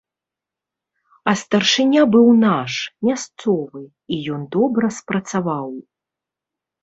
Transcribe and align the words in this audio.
А 1.31 1.33
старшыня 1.41 2.03
быў 2.15 2.27
наш, 2.45 2.73
мясцовы, 3.07 3.83
і 4.15 4.19
ён 4.37 4.41
добра 4.57 4.87
спрацаваў. 4.99 5.69